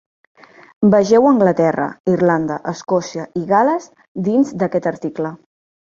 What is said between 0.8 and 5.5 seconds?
Vegeu Anglaterra, Irlanda, Escòcia i Gales dins d'aquest article.